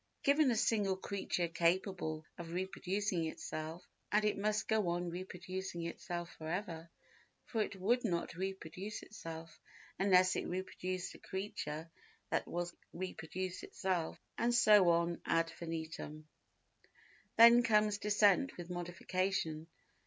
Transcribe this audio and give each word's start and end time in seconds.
Given 0.23 0.49
a 0.49 0.55
single 0.55 0.95
creature 0.97 1.47
capable 1.47 2.25
of 2.35 2.49
reproducing 2.53 3.25
itself 3.25 3.85
and 4.11 4.25
it 4.25 4.35
must 4.35 4.67
go 4.67 4.87
on 4.87 5.11
reproducing 5.11 5.83
itself 5.85 6.31
for 6.39 6.47
ever, 6.47 6.89
for 7.45 7.61
it 7.61 7.75
would 7.79 8.03
not 8.03 8.33
reproduce 8.33 9.03
itself, 9.03 9.59
unless 9.99 10.35
it 10.35 10.47
reproduced 10.47 11.13
a 11.13 11.19
creature 11.19 11.87
that 12.31 12.47
was 12.47 12.71
going 12.71 12.79
to 12.81 12.97
reproduce 13.09 13.61
itself, 13.61 14.17
and 14.39 14.55
so 14.55 14.89
on 14.89 15.21
ad 15.23 15.51
infinitum. 15.51 16.25
Then 17.35 17.61
comes 17.61 17.99
Descent 17.99 18.57
with 18.57 18.71
Modification. 18.71 19.67